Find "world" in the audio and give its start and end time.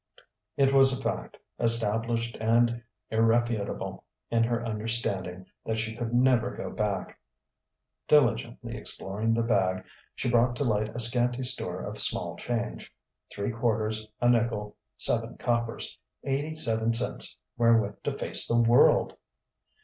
18.59-19.15